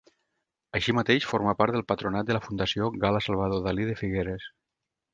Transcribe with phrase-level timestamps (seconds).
[0.79, 4.53] Així mateix forma part del patronat de la Fundació Gala-Salvador Dalí de Figueres.